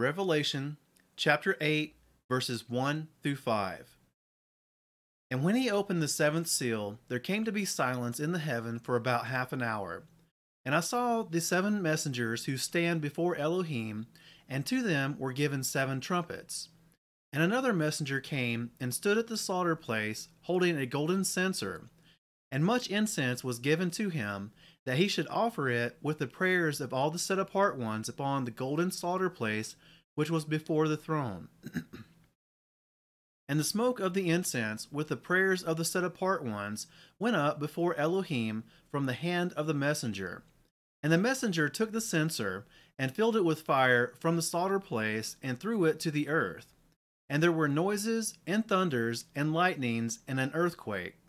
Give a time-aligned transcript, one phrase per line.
[0.00, 0.78] Revelation
[1.14, 1.94] chapter 8,
[2.26, 3.98] verses 1 through 5.
[5.30, 8.78] And when he opened the seventh seal, there came to be silence in the heaven
[8.78, 10.04] for about half an hour.
[10.64, 14.06] And I saw the seven messengers who stand before Elohim,
[14.48, 16.70] and to them were given seven trumpets.
[17.30, 21.90] And another messenger came and stood at the slaughter place, holding a golden censer.
[22.52, 24.52] And much incense was given to him,
[24.84, 28.44] that he should offer it with the prayers of all the set apart ones upon
[28.44, 29.76] the golden slaughter place
[30.14, 31.48] which was before the throne.
[33.48, 36.86] and the smoke of the incense with the prayers of the set apart ones
[37.18, 40.42] went up before Elohim from the hand of the messenger.
[41.02, 42.66] And the messenger took the censer
[42.98, 46.74] and filled it with fire from the slaughter place and threw it to the earth.
[47.28, 51.19] And there were noises and thunders and lightnings and an earthquake.